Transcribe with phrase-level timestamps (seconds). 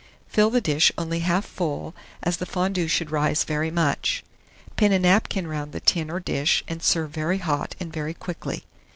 [0.27, 1.93] Fill the dish only half full,
[2.23, 4.23] as the fondue should rise very much.
[4.75, 8.63] Pin a napkin round the tin or dish, and serve very hot and very quickly.